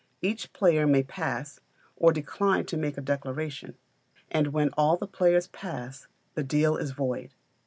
Each 0.19 0.51
player 0.51 0.87
may 0.87 1.03
Pass, 1.03 1.59
or 1.95 2.11
decline 2.11 2.65
to 2.65 2.75
make 2.75 2.97
a 2.97 3.01
declaration; 3.01 3.75
and 4.31 4.47
when 4.47 4.69
all 4.69 4.97
the 4.97 5.05
players 5.05 5.45
pass, 5.45 6.07
the 6.33 6.41
deal 6.41 6.75
is 6.75 6.89
void. 6.89 7.29